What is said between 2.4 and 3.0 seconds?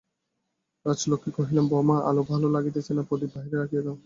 লাগিতেছে